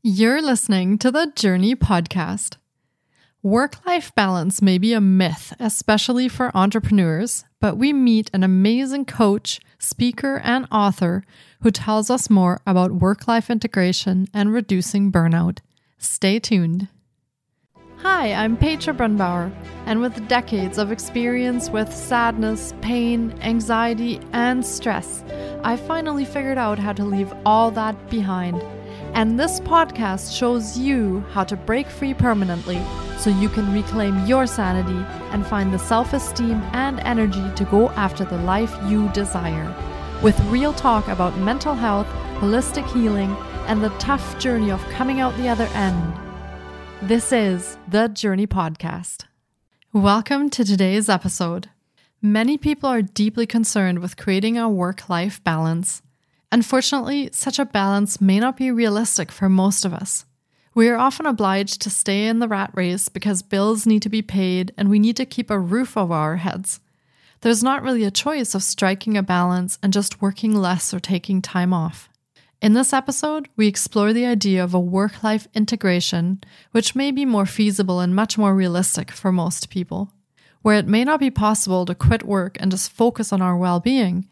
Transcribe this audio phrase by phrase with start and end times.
[0.00, 2.56] You're listening to the Jōrni Podcast.
[3.42, 9.06] Work life balance may be a myth, especially for entrepreneurs, but we meet an amazing
[9.06, 11.24] coach, speaker, and author
[11.62, 15.58] who tells us more about work life integration and reducing burnout.
[15.98, 16.86] Stay tuned.
[17.96, 19.52] Hi, I'm Petra Brunbauer,
[19.86, 25.24] and with decades of experience with sadness, pain, anxiety, and stress,
[25.64, 28.62] I finally figured out how to leave all that behind.
[29.14, 32.80] And this podcast shows you how to break free permanently
[33.18, 37.90] so you can reclaim your sanity and find the self esteem and energy to go
[37.90, 39.74] after the life you desire.
[40.22, 42.06] With real talk about mental health,
[42.40, 43.34] holistic healing,
[43.66, 46.14] and the tough journey of coming out the other end.
[47.02, 49.24] This is the Jōrni Podcast.
[49.92, 51.70] Welcome to today's episode.
[52.20, 56.02] Many people are deeply concerned with creating a work life balance.
[56.50, 60.24] Unfortunately, such a balance may not be realistic for most of us.
[60.74, 64.22] We are often obliged to stay in the rat race because bills need to be
[64.22, 66.80] paid and we need to keep a roof over our heads.
[67.40, 71.42] There's not really a choice of striking a balance and just working less or taking
[71.42, 72.08] time off.
[72.60, 77.24] In this episode, we explore the idea of a work life integration, which may be
[77.24, 80.12] more feasible and much more realistic for most people.
[80.62, 83.78] Where it may not be possible to quit work and just focus on our well
[83.78, 84.28] being,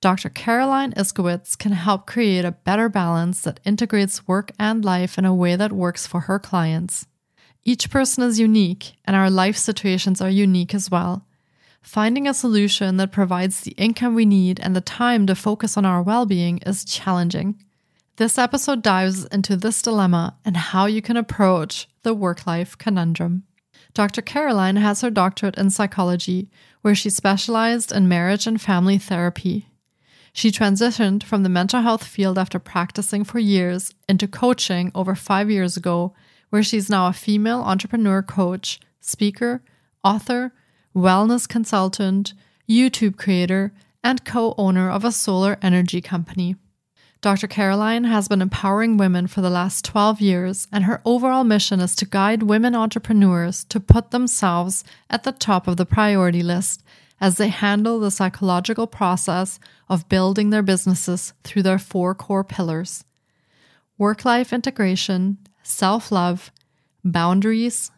[0.00, 0.30] Dr.
[0.30, 5.34] Caroline Iscovitz can help create a better balance that integrates work and life in a
[5.34, 7.06] way that works for her clients.
[7.64, 11.26] Each person is unique, and our life situations are unique as well.
[11.82, 15.84] Finding a solution that provides the income we need and the time to focus on
[15.84, 17.62] our well being is challenging.
[18.16, 23.44] This episode dives into this dilemma and how you can approach the work life conundrum.
[23.92, 24.22] Dr.
[24.22, 29.66] Caroline has her doctorate in psychology, where she specialized in marriage and family therapy.
[30.32, 35.50] She transitioned from the mental health field after practicing for years into coaching over five
[35.50, 36.14] years ago,
[36.50, 39.62] where she's now a female entrepreneur coach, speaker,
[40.04, 40.52] author,
[40.94, 42.34] wellness consultant,
[42.68, 46.56] YouTube creator, and co owner of a solar energy company.
[47.20, 47.48] Dr.
[47.48, 51.94] Caroline has been empowering women for the last 12 years, and her overall mission is
[51.96, 56.82] to guide women entrepreneurs to put themselves at the top of the priority list
[57.20, 59.58] as they handle the psychological process
[59.88, 63.04] of building their businesses through their four core pillars
[63.98, 66.50] work life integration, self love,
[67.04, 67.90] boundaries,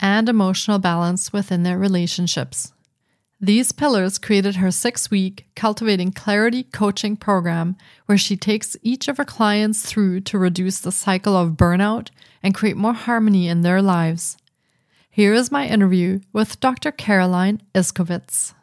[0.00, 2.72] and emotional balance within their relationships.
[3.42, 7.76] These pillars created her six week Cultivating Clarity coaching program,
[8.06, 12.08] where she takes each of her clients through to reduce the cycle of burnout
[12.42, 14.36] and create more harmony in their lives.
[15.10, 16.90] Here is my interview with Dr.
[16.92, 18.54] Caroline Iscovitz.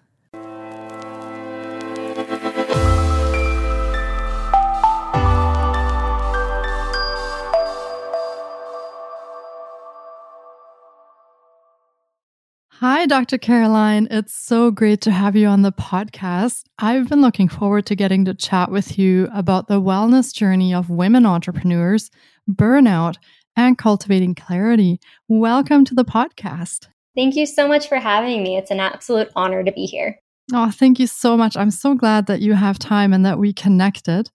[12.89, 13.37] Hi, Dr.
[13.37, 14.07] Caroline.
[14.09, 16.63] It's so great to have you on the podcast.
[16.79, 20.89] I've been looking forward to getting to chat with you about the wellness journey of
[20.89, 22.09] women entrepreneurs,
[22.49, 23.17] burnout,
[23.57, 25.01] and cultivating clarity.
[25.27, 26.87] Welcome to the podcast.
[27.13, 28.55] Thank you so much for having me.
[28.55, 30.21] It's an absolute honor to be here.
[30.53, 31.57] Oh, thank you so much.
[31.57, 34.31] I'm so glad that you have time and that we connected.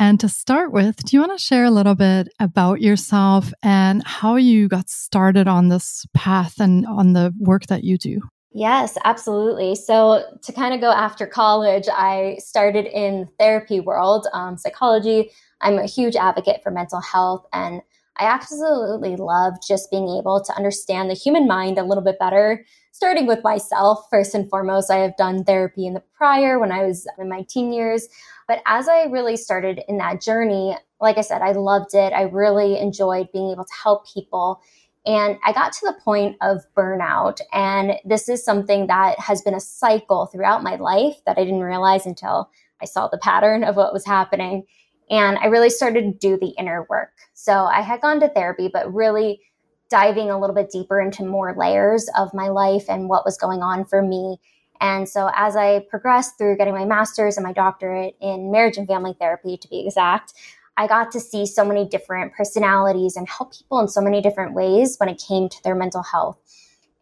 [0.00, 4.02] And to start with, do you want to share a little bit about yourself and
[4.06, 8.22] how you got started on this path and on the work that you do?
[8.50, 9.74] Yes, absolutely.
[9.74, 15.32] So, to kind of go after college, I started in therapy world, um, psychology.
[15.60, 17.82] I'm a huge advocate for mental health, and
[18.16, 22.64] I absolutely love just being able to understand the human mind a little bit better.
[22.92, 26.84] Starting with myself, first and foremost, I have done therapy in the prior when I
[26.84, 28.08] was in my teen years.
[28.50, 32.12] But as I really started in that journey, like I said, I loved it.
[32.12, 34.60] I really enjoyed being able to help people.
[35.06, 37.40] And I got to the point of burnout.
[37.52, 41.60] And this is something that has been a cycle throughout my life that I didn't
[41.60, 42.50] realize until
[42.82, 44.64] I saw the pattern of what was happening.
[45.08, 47.12] And I really started to do the inner work.
[47.34, 49.42] So I had gone to therapy, but really
[49.90, 53.62] diving a little bit deeper into more layers of my life and what was going
[53.62, 54.38] on for me
[54.80, 58.88] and so as I progressed through getting my master's and my doctorate in marriage and
[58.88, 60.32] family therapy, to be exact,
[60.76, 64.54] I got to see so many different personalities and help people in so many different
[64.54, 66.38] ways when it came to their mental health.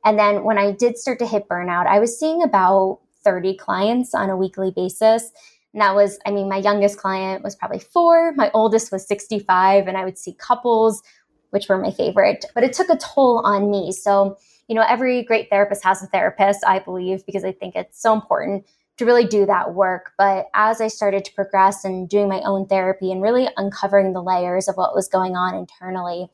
[0.05, 4.15] And then when I did start to hit burnout, I was seeing about 30 clients
[4.15, 5.31] on a weekly basis.
[5.73, 9.87] And that was, I mean, my youngest client was probably four, my oldest was 65,
[9.87, 11.03] and I would see couples,
[11.51, 12.45] which were my favorite.
[12.55, 13.93] But it took a toll on me.
[13.93, 18.01] So you know, every great therapist has a therapist, I believe, because I think it's
[18.01, 18.67] so important
[18.99, 20.13] to really do that work.
[20.19, 24.23] But as I started to progress and doing my own therapy and really uncovering the
[24.23, 26.29] layers of what was going on internally,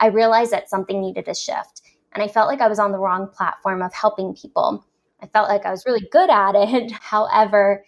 [0.00, 1.82] I realized that something needed to shift.
[2.12, 4.84] And I felt like I was on the wrong platform of helping people.
[5.20, 6.90] I felt like I was really good at it.
[7.00, 7.84] However,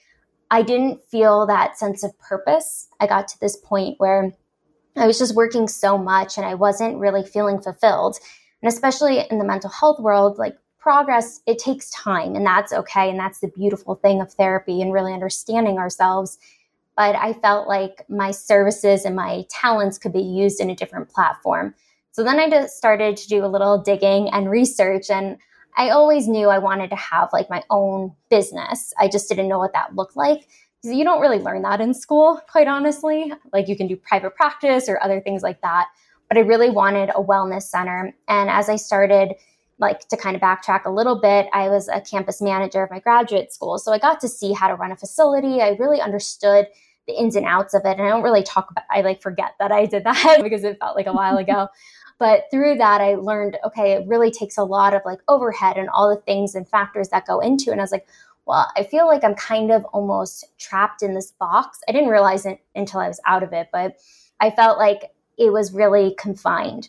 [0.51, 2.89] I didn't feel that sense of purpose.
[3.01, 4.33] I got to this point where
[4.97, 8.19] I was just working so much and I wasn't really feeling fulfilled.
[8.63, 13.11] And especially in the mental health world, like progress, it takes time and that's okay.
[13.11, 16.39] And that's the beautiful thing of therapy and really understanding ourselves.
[16.97, 21.09] But I felt like my services and my talents could be used in a different
[21.09, 21.75] platform.
[22.13, 25.11] So then I just started to do a little digging and research.
[25.11, 25.37] And
[25.77, 28.93] I always knew I wanted to have like my own business.
[28.99, 30.49] I just didn't know what that looked like.
[30.83, 33.33] You don't really learn that in school, quite honestly.
[33.53, 35.87] Like you can do private practice or other things like that.
[36.29, 38.15] But I really wanted a wellness center.
[38.29, 39.35] And as I started
[39.79, 42.99] like to kind of backtrack a little bit, I was a campus manager of my
[42.99, 43.79] graduate school.
[43.79, 45.63] So I got to see how to run a facility.
[45.63, 46.67] I really understood
[47.07, 47.97] the ins and outs of it.
[47.97, 50.79] And I don't really talk about I like forget that I did that because it
[50.79, 51.69] felt like a while ago.
[52.21, 55.89] But through that I learned, okay, it really takes a lot of like overhead and
[55.89, 57.75] all the things and factors that go into it.
[57.75, 58.09] And I was like,
[58.45, 61.79] well, I feel like I'm kind of almost trapped in this box.
[61.89, 63.99] I didn't realize it until I was out of it, but
[64.41, 66.89] I felt like it was really confined.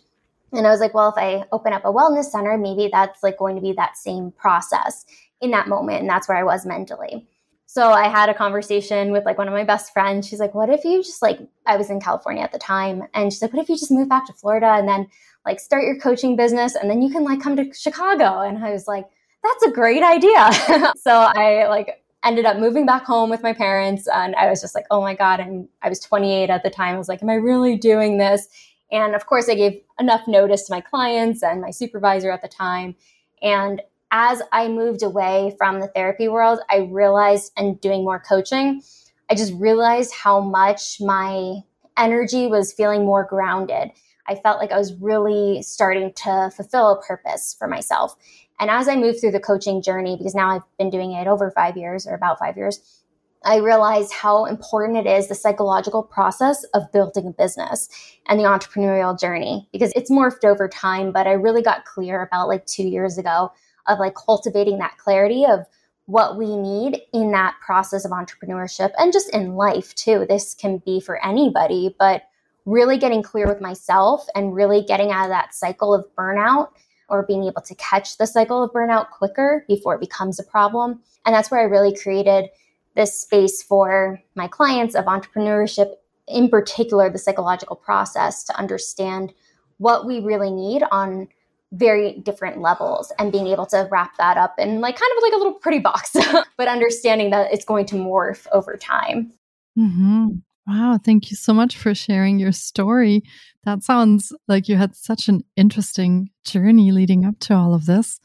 [0.52, 3.38] And I was like, well, if I open up a wellness center, maybe that's like
[3.38, 5.06] going to be that same process
[5.40, 6.00] in that moment.
[6.00, 7.26] And that's where I was mentally.
[7.66, 10.26] So I had a conversation with like one of my best friends.
[10.26, 13.04] She's like, what if you just like, I was in California at the time.
[13.14, 15.06] And she's like, what if you just move back to Florida and then
[15.46, 18.40] like start your coaching business and then you can like come to Chicago?
[18.40, 19.06] And I was like,
[19.44, 20.50] that's a great idea.
[20.96, 24.74] so I like ended up moving back home with my parents and I was just
[24.74, 25.40] like, oh my God.
[25.40, 26.94] And I was 28 at the time.
[26.94, 28.48] I was like, am I really doing this?
[28.92, 32.48] And of course, I gave enough notice to my clients and my supervisor at the
[32.48, 32.94] time.
[33.42, 33.80] And
[34.10, 38.82] as I moved away from the therapy world, I realized, and doing more coaching,
[39.30, 41.60] I just realized how much my
[41.96, 43.90] energy was feeling more grounded.
[44.26, 48.16] I felt like I was really starting to fulfill a purpose for myself.
[48.60, 51.50] And as I moved through the coaching journey, because now I've been doing it over
[51.50, 53.00] five years or about five years,
[53.42, 57.88] I realized how important it is the psychological process of building a business
[58.28, 61.10] and the entrepreneurial journey because it's morphed over time.
[61.10, 63.50] But I really got clear about like two years ago
[63.86, 65.60] of like cultivating that clarity of
[66.04, 70.26] what we need in that process of entrepreneurship and just in life too.
[70.28, 72.24] This can be for anybody, but
[72.66, 76.68] really getting clear with myself and really getting out of that cycle of burnout
[77.10, 81.00] or being able to catch the cycle of burnout quicker before it becomes a problem.
[81.26, 82.48] And that's where I really created
[82.96, 85.94] this space for my clients of entrepreneurship,
[86.28, 89.32] in particular, the psychological process to understand
[89.78, 91.28] what we really need on
[91.72, 95.32] very different levels and being able to wrap that up in like kind of like
[95.32, 96.16] a little pretty box,
[96.56, 99.32] but understanding that it's going to morph over time.
[99.78, 100.38] Mm-hmm.
[100.66, 100.98] Wow.
[101.02, 103.22] Thank you so much for sharing your story.
[103.64, 108.20] That sounds like you had such an interesting journey leading up to all of this.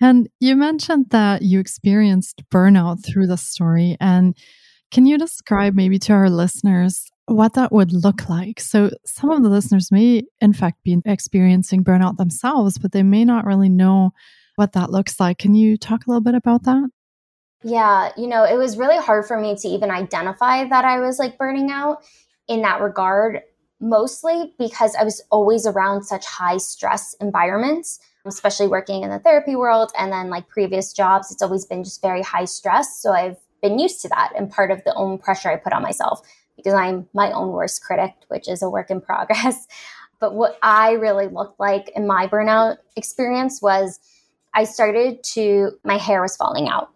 [0.00, 3.96] And you mentioned that you experienced burnout through the story.
[4.00, 4.36] And
[4.90, 8.60] can you describe maybe to our listeners what that would look like?
[8.60, 13.24] So, some of the listeners may, in fact, be experiencing burnout themselves, but they may
[13.24, 14.10] not really know
[14.56, 15.38] what that looks like.
[15.38, 16.90] Can you talk a little bit about that?
[17.64, 21.18] Yeah, you know, it was really hard for me to even identify that I was
[21.18, 22.02] like burning out
[22.48, 23.42] in that regard,
[23.80, 29.56] mostly because I was always around such high stress environments especially working in the therapy
[29.56, 33.00] world and then like previous jobs, it's always been just very high stress.
[33.00, 35.82] So I've been used to that and part of the own pressure I put on
[35.82, 36.20] myself
[36.56, 39.66] because I'm my own worst critic, which is a work in progress.
[40.20, 43.98] But what I really looked like in my burnout experience was
[44.54, 46.91] I started to, my hair was falling out.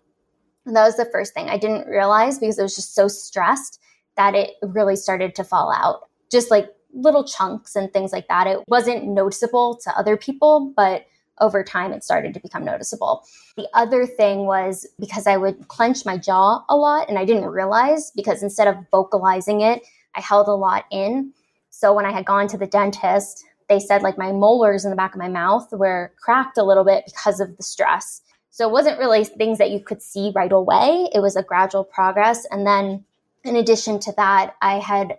[0.66, 3.80] And that was the first thing I didn't realize because I was just so stressed
[4.16, 6.08] that it really started to fall out.
[6.30, 8.46] Just like little chunks and things like that.
[8.46, 11.06] It wasn't noticeable to other people, but
[11.38, 13.25] over time it started to become noticeable.
[13.56, 17.44] The other thing was because I would clench my jaw a lot and I didn't
[17.44, 19.82] realize because instead of vocalizing it,
[20.14, 21.32] I held a lot in.
[21.70, 24.96] So when I had gone to the dentist, they said like my molars in the
[24.96, 28.23] back of my mouth were cracked a little bit because of the stress.
[28.57, 31.11] So it wasn't really things that you could see right away.
[31.15, 32.47] It was a gradual progress.
[32.51, 33.05] And then
[33.45, 35.19] in addition to that, I had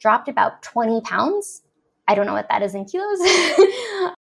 [0.00, 1.62] dropped about 20 pounds.
[2.08, 3.20] I don't know what that is in kilos.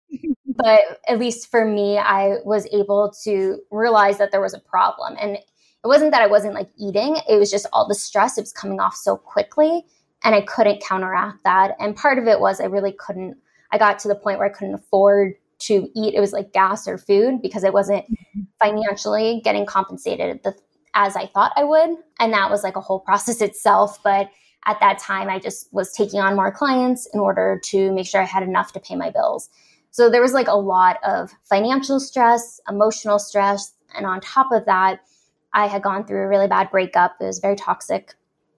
[0.56, 5.16] but at least for me, I was able to realize that there was a problem.
[5.20, 5.44] And it
[5.84, 8.38] wasn't that I wasn't like eating, it was just all the stress.
[8.38, 9.84] It was coming off so quickly
[10.24, 11.76] and I couldn't counteract that.
[11.78, 13.36] And part of it was I really couldn't,
[13.70, 16.14] I got to the point where I couldn't afford to eat.
[16.14, 18.42] It was like gas or food because I wasn't mm-hmm.
[18.60, 20.42] financially getting compensated.
[20.42, 20.54] The
[20.94, 21.96] as I thought I would.
[22.18, 24.02] And that was like a whole process itself.
[24.02, 24.30] But
[24.66, 28.20] at that time, I just was taking on more clients in order to make sure
[28.20, 29.48] I had enough to pay my bills.
[29.90, 33.72] So there was like a lot of financial stress, emotional stress.
[33.96, 35.00] And on top of that,
[35.54, 37.16] I had gone through a really bad breakup.
[37.20, 38.14] It was very toxic.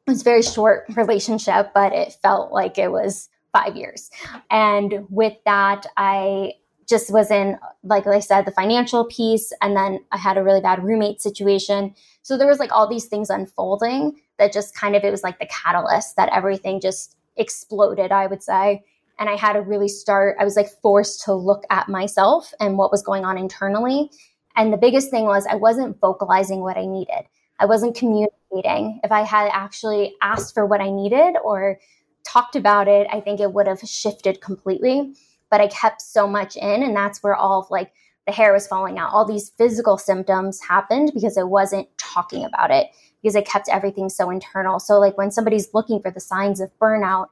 [0.07, 4.11] It was a very short relationship, but it felt like it was five years.
[4.51, 6.55] And with that, I
[6.91, 9.53] just was in, like I said, the financial piece.
[9.63, 11.95] And then I had a really bad roommate situation.
[12.23, 15.39] So there was like all these things unfolding that just kind of, it was like
[15.39, 18.83] the catalyst that everything just exploded, I would say.
[19.19, 22.77] And I had to really start, I was like forced to look at myself and
[22.77, 24.11] what was going on internally.
[24.57, 27.25] And the biggest thing was I wasn't vocalizing what I needed.
[27.61, 29.01] I wasn't communicating.
[29.05, 31.79] If I had actually asked for what I needed or
[32.27, 35.15] talked about it, I think it would have shifted completely.
[35.51, 37.93] But I kept so much in, and that's where all of like
[38.27, 39.13] the hair was falling out.
[39.13, 42.89] All these physical symptoms happened because I wasn't talking about it
[43.21, 44.79] because I kept everything so internal.
[44.79, 47.27] So, like when somebody's looking for the signs of burnout,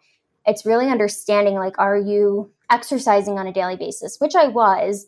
[0.46, 5.06] it's really understanding like, are you exercising on a daily basis, which I was,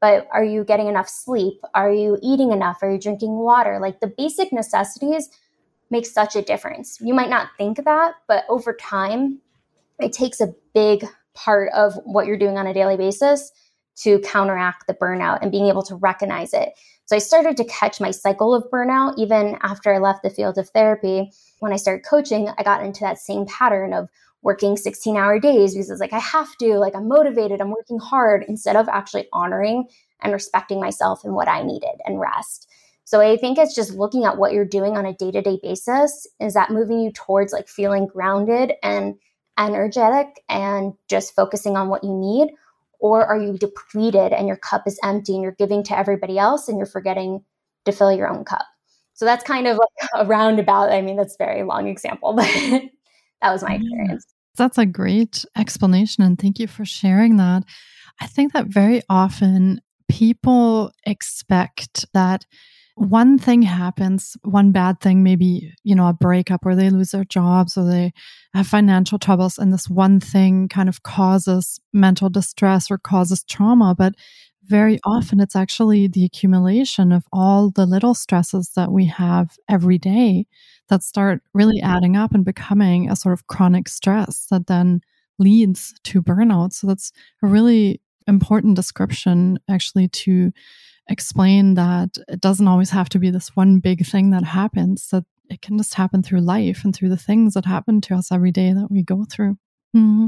[0.00, 1.60] but are you getting enough sleep?
[1.74, 2.78] Are you eating enough?
[2.82, 3.78] Are you drinking water?
[3.80, 5.30] Like the basic necessities
[5.90, 6.98] make such a difference.
[7.00, 9.40] You might not think that, but over time,
[9.98, 13.50] it takes a big part of what you're doing on a daily basis
[13.94, 16.70] to counteract the burnout and being able to recognize it.
[17.04, 20.56] So I started to catch my cycle of burnout even after I left the field
[20.56, 21.30] of therapy.
[21.60, 24.08] When I started coaching, I got into that same pattern of
[24.42, 27.98] working 16 hour days because it's like I have to, like I'm motivated, I'm working
[27.98, 29.84] hard instead of actually honoring
[30.20, 32.68] and respecting myself and what I needed and rest.
[33.04, 35.58] So I think it's just looking at what you're doing on a day to day
[35.62, 36.26] basis.
[36.40, 39.16] Is that moving you towards like feeling grounded and
[39.58, 42.52] energetic and just focusing on what you need?
[43.00, 46.68] Or are you depleted and your cup is empty and you're giving to everybody else
[46.68, 47.42] and you're forgetting
[47.84, 48.64] to fill your own cup?
[49.14, 50.90] So that's kind of like a roundabout.
[50.90, 54.26] I mean, that's a very long example, but that was my experience.
[54.56, 56.22] That's a great explanation.
[56.24, 57.64] And thank you for sharing that.
[58.20, 62.44] I think that very often people expect that
[62.94, 67.24] one thing happens, one bad thing, maybe, you know, a breakup or they lose their
[67.24, 68.12] jobs or they
[68.54, 73.94] have financial troubles, and this one thing kind of causes mental distress or causes trauma.
[73.96, 74.14] But
[74.64, 79.98] very often it's actually the accumulation of all the little stresses that we have every
[79.98, 80.46] day
[80.88, 85.00] that start really adding up and becoming a sort of chronic stress that then
[85.38, 86.72] leads to burnout.
[86.72, 90.52] So that's a really important description actually to
[91.08, 95.24] explain that it doesn't always have to be this one big thing that happens, that
[95.50, 98.50] it can just happen through life and through the things that happen to us every
[98.50, 99.56] day that we go through.
[99.96, 100.26] Mm-hmm.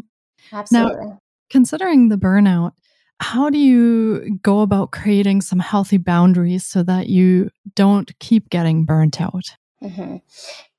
[0.52, 1.06] Absolutely.
[1.06, 1.18] Now,
[1.50, 2.72] considering the burnout,
[3.20, 8.84] how do you go about creating some healthy boundaries so that you don't keep getting
[8.84, 9.56] burnt out?
[9.82, 10.16] Mm-hmm.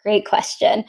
[0.03, 0.85] Great question.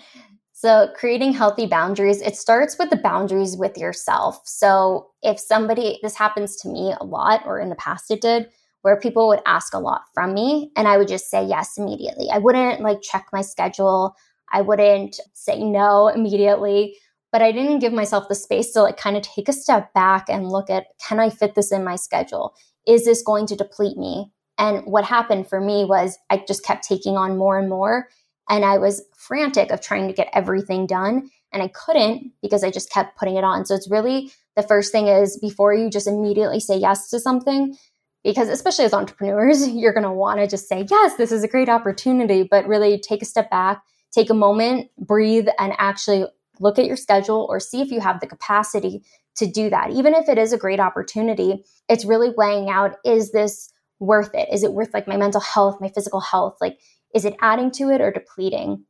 [0.52, 4.40] So, creating healthy boundaries, it starts with the boundaries with yourself.
[4.44, 8.48] So, if somebody, this happens to me a lot, or in the past it did,
[8.86, 12.28] where people would ask a lot from me and I would just say yes immediately.
[12.32, 14.14] I wouldn't like check my schedule.
[14.52, 16.96] I wouldn't say no immediately,
[17.32, 20.26] but I didn't give myself the space to like kind of take a step back
[20.28, 22.54] and look at can I fit this in my schedule?
[22.86, 24.30] Is this going to deplete me?
[24.56, 28.06] And what happened for me was I just kept taking on more and more
[28.48, 32.70] and I was frantic of trying to get everything done and I couldn't because I
[32.70, 33.66] just kept putting it on.
[33.66, 37.76] So it's really the first thing is before you just immediately say yes to something,
[38.26, 41.48] because especially as entrepreneurs, you're going to want to just say, yes, this is a
[41.48, 46.26] great opportunity, but really take a step back, take a moment, breathe, and actually
[46.58, 49.04] look at your schedule or see if you have the capacity
[49.36, 49.90] to do that.
[49.90, 54.48] Even if it is a great opportunity, it's really weighing out is this worth it?
[54.52, 56.56] Is it worth like my mental health, my physical health?
[56.60, 56.78] Like,
[57.14, 58.84] is it adding to it or depleting?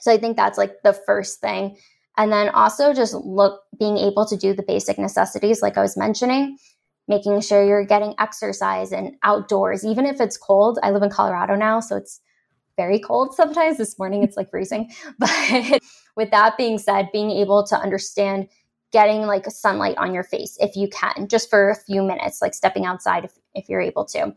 [0.00, 1.76] So I think that's like the first thing.
[2.16, 5.96] And then also just look, being able to do the basic necessities, like I was
[5.96, 6.56] mentioning
[7.08, 10.78] making sure you're getting exercise and outdoors, even if it's cold.
[10.82, 12.20] I live in Colorado now, so it's
[12.76, 13.78] very cold sometimes.
[13.78, 14.90] This morning it's like freezing.
[15.18, 15.82] But
[16.16, 18.48] with that being said, being able to understand
[18.92, 22.54] getting like sunlight on your face if you can, just for a few minutes, like
[22.54, 24.34] stepping outside if, if you're able to,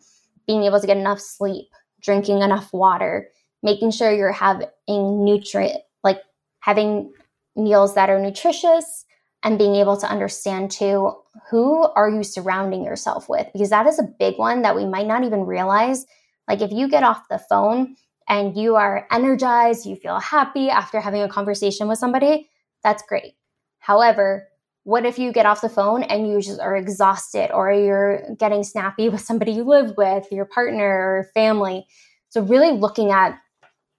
[0.47, 1.67] being able to get enough sleep,
[2.01, 3.29] drinking enough water,
[3.61, 6.21] making sure you're having nutrient, like
[6.59, 7.11] having
[7.55, 9.05] meals that are nutritious
[9.45, 11.13] and being able to understand too
[11.49, 13.47] who are you surrounding yourself with?
[13.53, 16.05] Because that is a big one that we might not even realize.
[16.47, 17.95] Like if you get off the phone
[18.27, 22.49] and you are energized you feel happy after having a conversation with somebody
[22.83, 23.35] that's great.
[23.79, 24.49] However
[24.83, 28.63] what if you get off the phone and you just are exhausted or you're getting
[28.63, 31.85] snappy with somebody you live with your partner or family?
[32.29, 33.37] So really looking at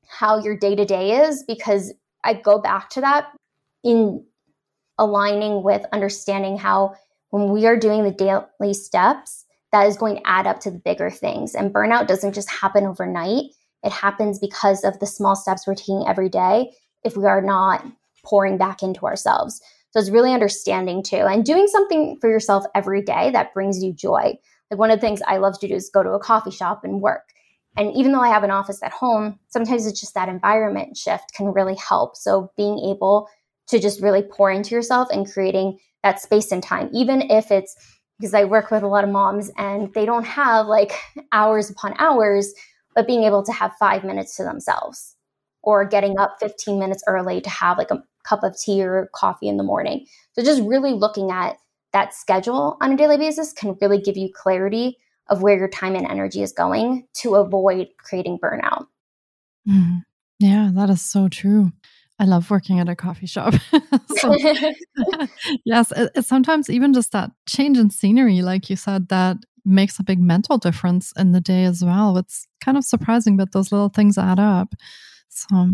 [0.09, 1.93] how your day to day is because
[2.25, 3.33] I go back to that
[3.83, 4.25] in
[4.99, 6.95] aligning with understanding how
[7.31, 10.79] when we are doing the daily steps, that is going to add up to the
[10.79, 11.55] bigger things.
[11.55, 13.45] And burnout doesn't just happen overnight,
[13.83, 16.73] it happens because of the small steps we're taking every day
[17.05, 17.85] if we are not
[18.25, 19.61] pouring back into ourselves.
[19.91, 23.93] So it's really understanding too and doing something for yourself every day that brings you
[23.93, 24.35] joy.
[24.71, 26.83] Like one of the things I love to do is go to a coffee shop
[26.85, 27.31] and work.
[27.77, 31.35] And even though I have an office at home, sometimes it's just that environment shift
[31.35, 32.17] can really help.
[32.17, 33.29] So being able
[33.69, 37.77] to just really pour into yourself and creating that space and time, even if it's
[38.19, 40.93] because I work with a lot of moms and they don't have like
[41.33, 42.55] hours upon hours,
[42.95, 45.17] but being able to have five minutes to themselves
[45.63, 49.49] or getting up 15 minutes early to have like a cup of tea or coffee
[49.49, 50.07] in the morning.
[50.33, 51.57] So just really looking at
[51.93, 54.97] that schedule on a daily basis can really give you clarity
[55.29, 58.87] of where your time and energy is going to avoid creating burnout.
[59.69, 60.03] Mm.
[60.39, 61.73] Yeah, that is so true.
[62.19, 63.55] I love working at a coffee shop.
[64.17, 64.35] so,
[65.65, 69.99] yes, it, it's sometimes even just that change in scenery, like you said, that makes
[69.99, 72.17] a big mental difference in the day as well.
[72.17, 74.75] It's kind of surprising, but those little things add up.
[75.29, 75.71] So,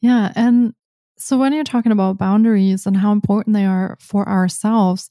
[0.00, 0.32] yeah.
[0.34, 0.74] And
[1.18, 5.10] so, when you're talking about boundaries and how important they are for ourselves,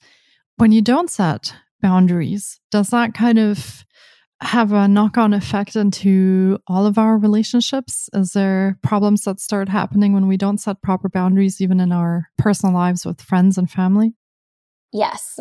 [0.55, 3.85] when you don't set boundaries, does that kind of
[4.41, 8.09] have a knock on effect into all of our relationships?
[8.13, 12.29] Is there problems that start happening when we don't set proper boundaries, even in our
[12.37, 14.13] personal lives with friends and family?
[14.93, 15.39] Yes.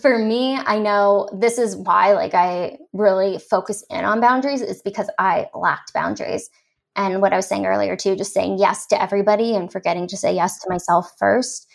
[0.00, 4.82] For me, I know this is why like I really focus in on boundaries is
[4.82, 6.48] because I lacked boundaries.
[6.96, 10.16] And what I was saying earlier too, just saying yes to everybody and forgetting to
[10.16, 11.66] say yes to myself first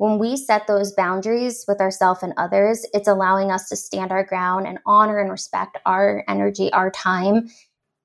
[0.00, 4.24] when we set those boundaries with ourselves and others, it's allowing us to stand our
[4.24, 7.50] ground and honor and respect our energy, our time.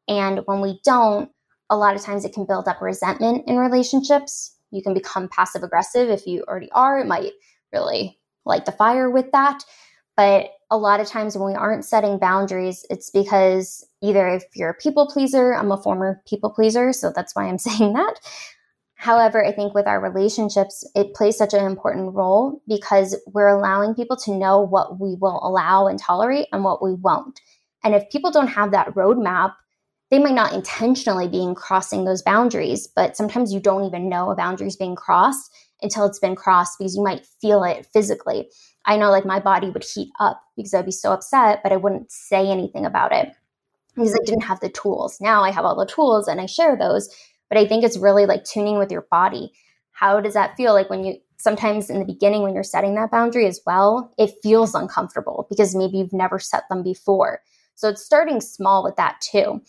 [0.09, 1.31] And when we don't,
[1.69, 4.57] a lot of times it can build up resentment in relationships.
[4.71, 6.99] You can become passive aggressive if you already are.
[6.99, 7.31] It might
[7.71, 9.63] really light the fire with that.
[10.17, 14.71] But a lot of times when we aren't setting boundaries, it's because either if you're
[14.71, 18.19] a people pleaser, I'm a former people pleaser, so that's why I'm saying that,
[19.05, 23.93] However, I think with our relationships, it plays such an important role because we're allowing
[23.93, 27.39] people to know what we will allow and tolerate and what we won't.
[27.83, 29.53] And if people don't have that roadmap,
[30.09, 34.35] they might not intentionally be crossing those boundaries, but sometimes you don't even know a
[34.35, 35.51] boundary is being crossed
[35.83, 38.49] until it's been crossed because you might feel it physically.
[38.85, 41.77] I know like my body would heat up because I'd be so upset, but I
[41.77, 43.29] wouldn't say anything about it
[43.95, 45.21] because I didn't have the tools.
[45.21, 47.07] Now I have all the tools and I share those
[47.49, 49.51] but I think it's really like tuning with your body.
[49.91, 53.11] How does that feel like when you sometimes in the beginning when you're setting that
[53.11, 57.41] boundary as well, it feels uncomfortable because maybe you've never set them before.
[57.75, 59.61] So it's starting small with that too.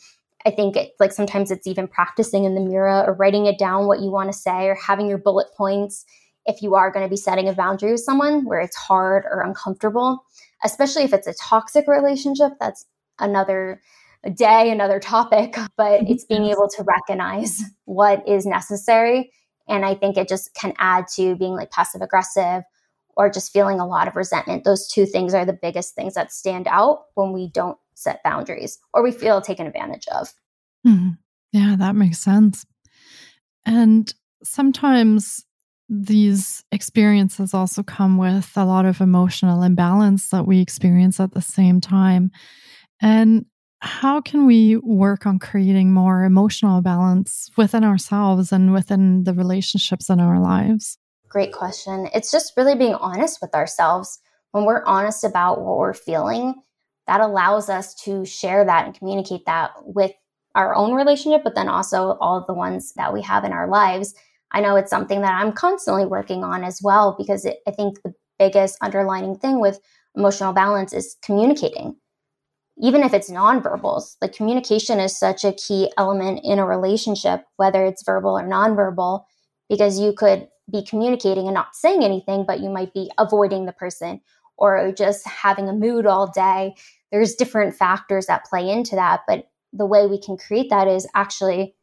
[0.47, 3.87] I think it, like sometimes it's even practicing in the mirror or writing it down
[3.87, 6.05] what you want to say or having your bullet points
[6.47, 9.41] if you are going to be setting a boundary with someone where it's hard or
[9.41, 10.25] uncomfortable,
[10.65, 12.53] especially if it's a toxic relationship.
[12.61, 12.87] That's
[13.19, 13.83] another
[14.31, 19.31] day, another topic, but it's being able to recognize what is necessary.
[19.69, 22.63] And I think it just can add to being like passive aggressive
[23.17, 24.65] or just feeling a lot of resentment.
[24.65, 28.79] Those two things are the biggest things that stand out when we don't set boundaries
[28.93, 30.33] or we feel taken advantage of.
[30.87, 31.11] Mm-hmm.
[31.53, 32.67] Yeah, that makes sense.
[33.65, 34.13] And
[34.45, 35.45] sometimes
[35.89, 41.43] these experiences also come with a lot of emotional imbalance that we experience at the
[41.43, 42.31] same time.
[43.01, 43.47] And
[43.81, 50.09] how can we work on creating more emotional balance within ourselves and within the relationships
[50.09, 50.99] in our lives?
[51.29, 52.09] Great question.
[52.15, 54.19] It's just really being honest with ourselves.
[54.53, 56.55] When we're honest about what we're feeling,
[57.07, 60.13] that allows us to share that and communicate that with
[60.55, 63.69] our own relationship, but then also all of the ones that we have in our
[63.69, 64.15] lives.
[64.53, 68.03] I know it's something that I'm constantly working on as well because it, I think
[68.03, 69.79] the biggest underlining thing with
[70.15, 71.97] emotional balance is communicating
[72.79, 77.85] even if it's nonverbals, like communication is such a key element in a relationship, whether
[77.85, 79.25] it's verbal or nonverbal,
[79.69, 83.73] because you could be communicating and not saying anything, but you might be avoiding the
[83.73, 84.21] person
[84.59, 86.75] or just having a mood all day.
[87.11, 89.23] There's different factors that play into that.
[89.27, 91.75] But the way we can create that is actually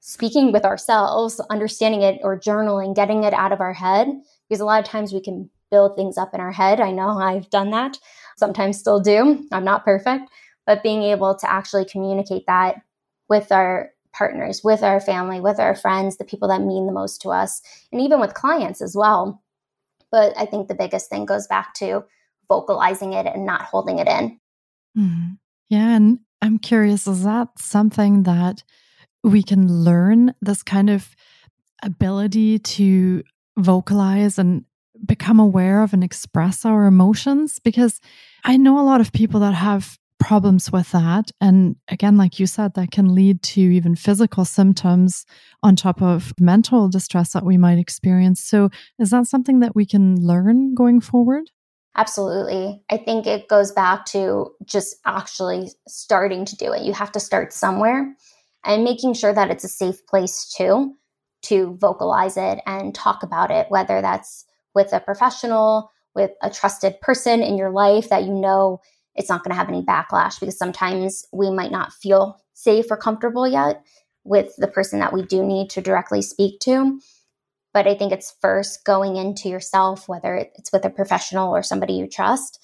[0.00, 4.08] speaking with ourselves, understanding it or journaling, getting it out of our head.
[4.48, 6.80] Because a lot of times we can build things up in our head.
[6.80, 7.98] I know I've done that
[8.36, 9.46] sometimes still do.
[9.52, 10.30] I'm not perfect,
[10.66, 12.82] but being able to actually communicate that
[13.28, 17.22] with our partners, with our family, with our friends, the people that mean the most
[17.22, 19.42] to us, and even with clients as well.
[20.10, 22.04] But I think the biggest thing goes back to
[22.48, 24.38] vocalizing it and not holding it in.
[24.98, 25.32] Mm-hmm.
[25.70, 25.96] Yeah.
[25.96, 28.62] And I'm curious, is that something that
[29.24, 31.16] we can learn this kind of
[31.82, 33.22] ability to
[33.56, 34.64] vocalize and
[35.04, 37.58] become aware of and express our emotions?
[37.58, 38.00] Because
[38.44, 41.30] I know a lot of people that have problems with that.
[41.40, 45.26] And again, like you said, that can lead to even physical symptoms
[45.62, 48.42] on top of mental distress that we might experience.
[48.42, 51.50] So, is that something that we can learn going forward?
[51.96, 52.82] Absolutely.
[52.90, 56.82] I think it goes back to just actually starting to do it.
[56.82, 58.14] You have to start somewhere
[58.64, 60.94] and making sure that it's a safe place too
[61.42, 67.00] to vocalize it and talk about it, whether that's with a professional, with a trusted
[67.00, 68.80] person in your life that you know
[69.14, 72.96] it's not going to have any backlash because sometimes we might not feel safe or
[72.96, 73.82] comfortable yet
[74.24, 77.00] with the person that we do need to directly speak to.
[77.74, 81.94] But I think it's first going into yourself, whether it's with a professional or somebody
[81.94, 82.58] you trust,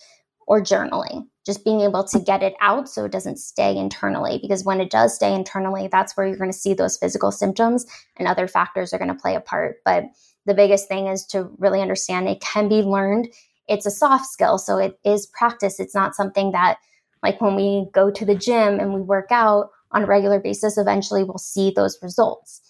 [0.46, 4.38] or journaling, just being able to get it out so it doesn't stay internally.
[4.40, 7.84] Because when it does stay internally, that's where you're going to see those physical symptoms
[8.16, 9.76] and other factors are going to play a part.
[9.84, 10.04] But
[10.48, 13.28] the biggest thing is to really understand it can be learned
[13.68, 14.58] it's a soft skill.
[14.58, 15.78] So it is practice.
[15.78, 16.78] It's not something that,
[17.22, 20.78] like when we go to the gym and we work out on a regular basis,
[20.78, 22.60] eventually we'll see those results.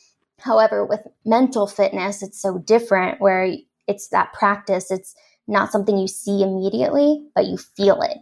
[0.40, 3.52] However, with mental fitness, it's so different where
[3.86, 4.90] it's that practice.
[4.90, 5.14] It's
[5.46, 8.18] not something you see immediately, but you feel it.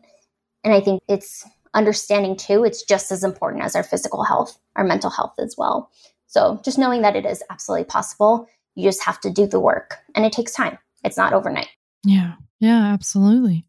[0.65, 4.85] And I think it's understanding too, it's just as important as our physical health, our
[4.85, 5.91] mental health as well.
[6.27, 9.99] So just knowing that it is absolutely possible, you just have to do the work
[10.15, 10.79] and it takes time.
[11.03, 11.69] It's not overnight.
[12.05, 12.35] Yeah.
[12.61, 13.67] Yeah, absolutely.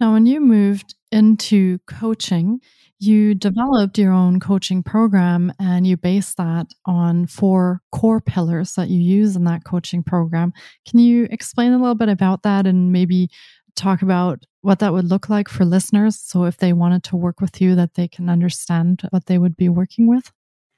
[0.00, 2.60] Now, when you moved into coaching,
[2.98, 8.88] you developed your own coaching program and you based that on four core pillars that
[8.88, 10.52] you use in that coaching program.
[10.88, 13.28] Can you explain a little bit about that and maybe
[13.74, 16.18] talk about what that would look like for listeners?
[16.18, 19.56] So, if they wanted to work with you, that they can understand what they would
[19.56, 20.30] be working with?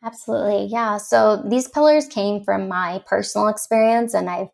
[0.04, 0.66] Absolutely.
[0.66, 0.98] Yeah.
[0.98, 4.48] So, these pillars came from my personal experience, and I've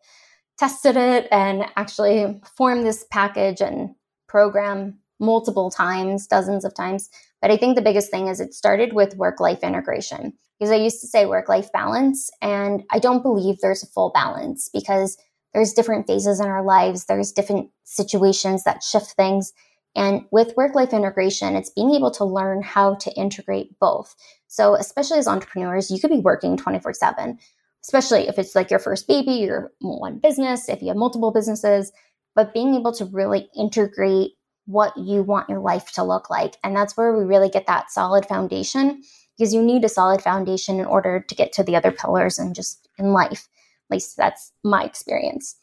[0.59, 3.95] tested it and actually formed this package and
[4.27, 7.09] program multiple times, dozens of times.
[7.41, 10.75] But I think the biggest thing is it started with work life integration because I
[10.77, 15.17] used to say work life balance, and I don't believe there's a full balance because
[15.53, 19.53] there's different phases in our lives, there's different situations that shift things.
[19.95, 24.15] And with work life integration, it's being able to learn how to integrate both.
[24.47, 27.37] So, especially as entrepreneurs, you could be working 24 7
[27.83, 31.91] especially if it's like your first baby, your one business, if you have multiple businesses,
[32.35, 34.31] but being able to really integrate
[34.65, 36.55] what you want your life to look like.
[36.63, 39.01] And that's where we really get that solid foundation
[39.37, 42.55] because you need a solid foundation in order to get to the other pillars and
[42.55, 43.47] just in life.
[43.89, 45.57] At least that's my experience.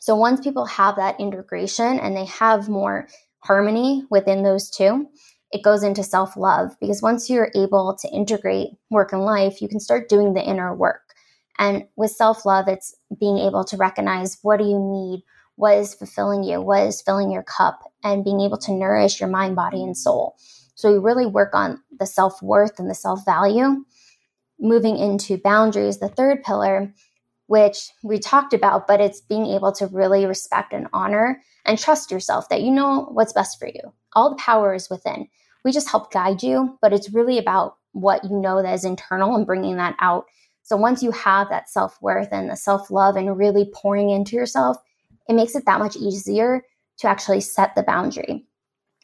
[0.00, 3.06] So once people have that integration and they have more
[3.42, 5.06] harmony within those two,
[5.52, 9.68] it goes into self love because once you're able to integrate work and life, you
[9.68, 11.02] can start doing the inner work.
[11.58, 15.22] And with self love, it's being able to recognize what do you need,
[15.56, 19.28] what is fulfilling you, what is filling your cup, and being able to nourish your
[19.28, 20.36] mind, body, and soul.
[20.74, 23.84] So we really work on the self worth and the self value.
[24.58, 26.94] Moving into boundaries, the third pillar,
[27.46, 32.10] which we talked about, but it's being able to really respect and honor and trust
[32.10, 33.92] yourself that you know what's best for you.
[34.14, 35.28] All the power is within.
[35.64, 39.36] We just help guide you, but it's really about what you know that is internal
[39.36, 40.26] and bringing that out
[40.62, 44.36] so once you have that self worth and the self love and really pouring into
[44.36, 44.76] yourself,
[45.28, 46.62] it makes it that much easier
[46.98, 48.46] to actually set the boundary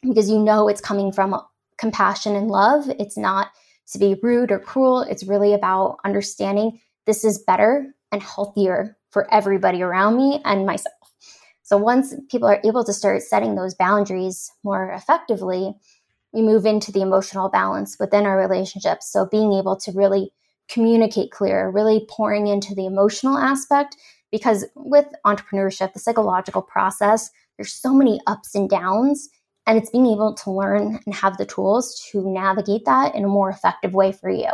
[0.02, 1.40] because you know it's coming from
[1.78, 2.88] compassion and love.
[2.98, 3.48] It's not
[3.92, 5.00] to be rude or cruel.
[5.00, 10.94] It's really about understanding this is better and healthier for everybody around me and myself.
[11.68, 15.74] So once people are able to start setting those boundaries more effectively,
[16.32, 19.12] we move into the emotional balance within our relationships.
[19.12, 20.32] So being able to really
[20.70, 23.98] communicate clear, really pouring into the emotional aspect.
[24.32, 27.28] Because with entrepreneurship, the psychological process,
[27.58, 29.28] there's so many ups and downs,
[29.66, 33.28] and it's being able to learn and have the tools to navigate that in a
[33.28, 34.48] more effective way for you.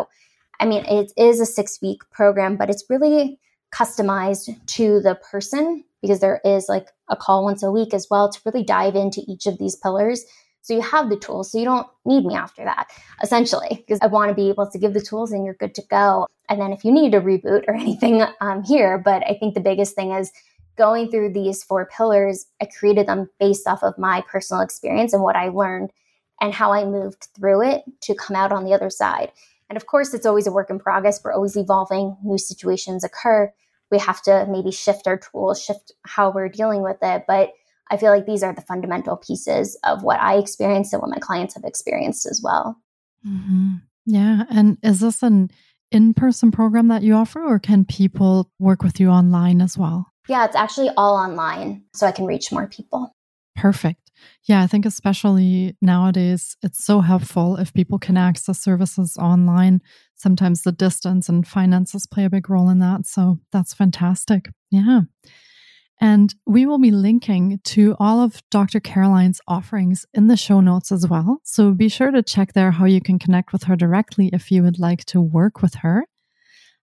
[0.59, 3.39] I mean, it is a six week program, but it's really
[3.73, 8.31] customized to the person because there is like a call once a week as well
[8.31, 10.25] to really dive into each of these pillars
[10.65, 11.53] so you have the tools.
[11.53, 12.89] So you don't need me after that,
[13.23, 15.83] essentially, because I want to be able to give the tools and you're good to
[15.91, 16.27] go.
[16.49, 18.97] And then if you need a reboot or anything, I'm here.
[18.97, 20.33] But I think the biggest thing is
[20.79, 22.47] going through these four pillars.
[22.63, 25.91] I created them based off of my personal experience and what I learned
[26.41, 29.33] and how I moved through it to come out on the other side.
[29.69, 31.21] And of course, it's always a work in progress.
[31.23, 33.53] We're always evolving, new situations occur.
[33.91, 37.25] We have to maybe shift our tools, shift how we're dealing with it.
[37.29, 37.51] But
[37.91, 41.19] I feel like these are the fundamental pieces of what I experienced and what my
[41.19, 42.81] clients have experienced as well.
[43.27, 43.75] Mm-hmm.
[44.07, 44.45] Yeah.
[44.51, 45.51] And is this an
[45.91, 50.11] in person program that you offer, or can people work with you online as well?
[50.29, 53.15] Yeah, it's actually all online, so I can reach more people.
[53.55, 54.04] Perfect.
[54.45, 59.81] Yeah, I think especially nowadays, it's so helpful if people can access services online.
[60.17, 63.07] Sometimes the distance and finances play a big role in that.
[63.07, 64.51] So that's fantastic.
[64.71, 65.03] Yeah.
[66.01, 68.81] And we will be linking to all of Dr.
[68.81, 71.39] Caroline's offerings in the show notes as well.
[71.45, 74.63] So be sure to check there how you can connect with her directly if you
[74.63, 76.07] would like to work with her.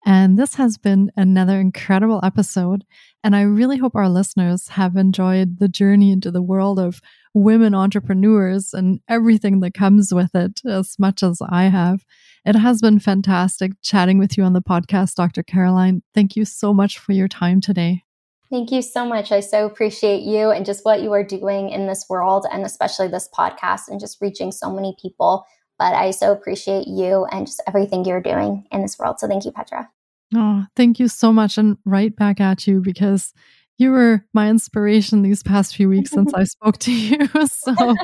[0.04, 2.84] And this has been another incredible episode.
[3.22, 7.00] And I really hope our listeners have enjoyed the journey into the world of
[7.32, 12.04] women entrepreneurs and everything that comes with it as much as I have.
[12.44, 15.42] It has been fantastic chatting with you on the podcast, Dr.
[15.42, 16.02] Caroline.
[16.14, 18.02] Thank you so much for your time today.
[18.50, 19.32] Thank you so much.
[19.32, 23.08] I so appreciate you and just what you are doing in this world and especially
[23.08, 25.46] this podcast and just reaching so many people.
[25.78, 29.18] But I so appreciate you and just everything you're doing in this world.
[29.18, 29.90] So thank you, Petra.
[30.34, 31.58] Oh, thank you so much.
[31.58, 33.32] And right back at you because
[33.78, 37.28] you were my inspiration these past few weeks since I spoke to you.
[37.46, 37.94] So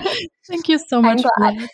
[0.48, 1.22] thank you so much.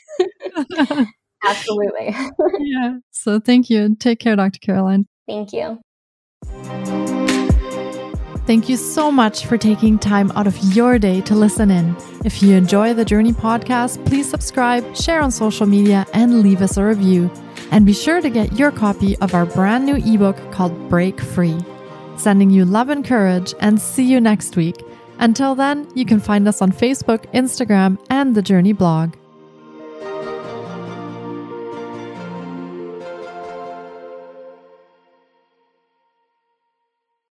[1.45, 2.15] Absolutely.
[2.61, 2.97] yeah.
[3.11, 4.59] So thank you and take care, Dr.
[4.59, 5.07] Caroline.
[5.27, 5.81] Thank you.
[8.47, 11.97] Thank you so much for taking time out of your day to listen in.
[12.25, 16.77] If you enjoy the Jōrni podcast, please subscribe, share on social media, and leave us
[16.77, 17.31] a review.
[17.71, 21.59] And be sure to get your copy of our brand new ebook called Break Free.
[22.17, 24.77] Sending you love and courage, and see you next week.
[25.19, 29.15] Until then, you can find us on Facebook, Instagram, and the Jōrni blog.